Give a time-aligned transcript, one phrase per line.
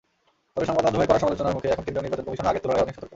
[0.53, 3.09] তবে সংবাদমাধ্যমের কড়া সমালোচনার মুখে এখন কেন্দ্রীয় নির্বাচন কমিশনও আগের তুলনায় অনেক সতর্ক।